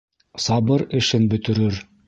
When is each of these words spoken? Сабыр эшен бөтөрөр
Сабыр 0.45 0.85
эшен 1.01 1.31
бөтөрөр 1.35 1.81